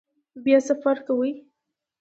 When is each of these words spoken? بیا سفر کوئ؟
بیا 0.43 0.59
سفر 0.67 0.95
کوئ؟ 1.07 1.29